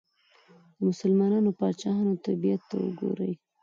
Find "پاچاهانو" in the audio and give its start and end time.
1.59-2.21